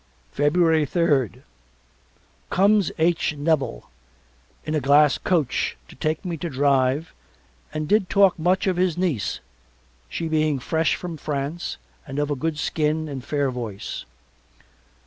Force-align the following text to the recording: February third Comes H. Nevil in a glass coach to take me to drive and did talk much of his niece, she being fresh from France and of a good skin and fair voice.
February 0.31 0.83
third 0.83 1.43
Comes 2.49 2.91
H. 2.97 3.35
Nevil 3.37 3.91
in 4.65 4.73
a 4.73 4.79
glass 4.81 5.19
coach 5.19 5.77
to 5.87 5.95
take 5.95 6.25
me 6.25 6.37
to 6.37 6.49
drive 6.49 7.13
and 7.71 7.87
did 7.87 8.09
talk 8.09 8.39
much 8.39 8.65
of 8.65 8.77
his 8.77 8.97
niece, 8.97 9.41
she 10.09 10.27
being 10.27 10.57
fresh 10.57 10.95
from 10.95 11.17
France 11.17 11.77
and 12.07 12.17
of 12.17 12.31
a 12.31 12.35
good 12.35 12.57
skin 12.57 13.07
and 13.07 13.23
fair 13.23 13.51
voice. 13.51 14.05